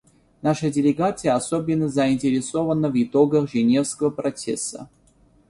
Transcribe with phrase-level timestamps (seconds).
[0.41, 4.89] Наша делегация особенно заинтересована в итогах Женевского процесса.